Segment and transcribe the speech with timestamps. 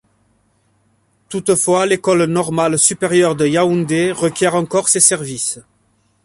[1.29, 5.59] Toutefois, l’École Normale Supérieure de Yaoundé requiert encore ses services.